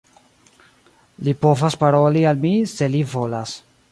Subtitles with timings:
[1.27, 3.57] Li povas paroli al mi se li volas.